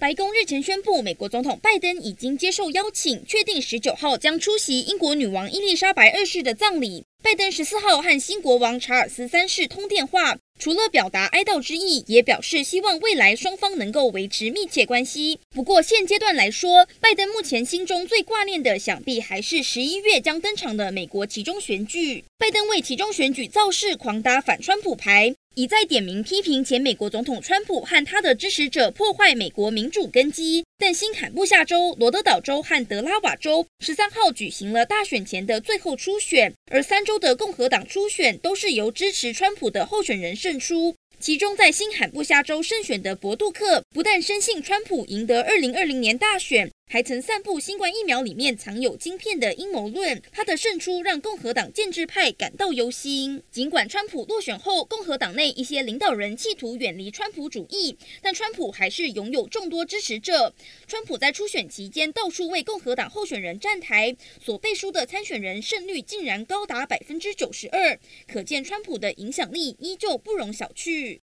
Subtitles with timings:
[0.00, 7.04] 白宫日前宣布，美国总统拜登已经接受邀请，确定十九号将出席英国女王伊丽莎白二世的葬礼。
[7.20, 15.40] 拜登十四号和新国王查尔斯三世通电话，除了表达哀悼之意，也表示希望未来双方能够维持密切关系。
[15.50, 22.22] 不过现阶段来说，拜登目前心中最挂念的，想必还是十一月将登场的美国期中选举。
[22.38, 25.34] 拜登为其中选举造势，狂打反川普牌。
[25.58, 40.94] 一再点名批评前美国总统川普和他的支持者破坏美国民主根基，但新罕布夏州、罗德岛州和德拉瓦州十三号举行了大选前的最后初选，而三州的共和党初选都是由支持川普的候选人胜出。
[41.18, 46.70] 其中，在新罕布夏州胜选的伯杜克，不但深信川普赢得二零二零年大选。
[46.90, 53.42] 还曾散布新冠疫苗里面藏有晶片的阴谋论，他的胜出让共和党建制派感到忧心。
[53.50, 60.54] 尽管川普落选后，共和党内一些领导人企图远离川普主义，但川普还是拥有众多支持者。
[60.86, 71.16] 川普在初选期间到处为共和党候选人站台，所背书的参选人胜率竟然高达百分之九十二，可见川普的影响力依旧不容小觑。